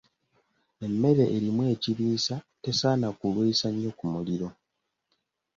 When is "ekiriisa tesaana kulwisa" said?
1.73-3.67